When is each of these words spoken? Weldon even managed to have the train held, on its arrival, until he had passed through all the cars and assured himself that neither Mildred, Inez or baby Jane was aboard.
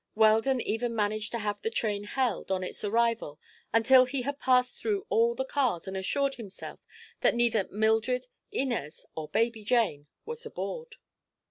Weldon 0.15 0.59
even 0.61 0.95
managed 0.95 1.29
to 1.33 1.37
have 1.37 1.61
the 1.61 1.69
train 1.69 2.05
held, 2.05 2.51
on 2.51 2.63
its 2.63 2.83
arrival, 2.83 3.39
until 3.71 4.05
he 4.05 4.23
had 4.23 4.39
passed 4.39 4.81
through 4.81 5.05
all 5.11 5.35
the 5.35 5.45
cars 5.45 5.87
and 5.87 5.95
assured 5.95 6.33
himself 6.33 6.79
that 7.19 7.35
neither 7.35 7.67
Mildred, 7.69 8.25
Inez 8.51 9.05
or 9.13 9.27
baby 9.27 9.63
Jane 9.63 10.07
was 10.25 10.43
aboard. 10.43 10.95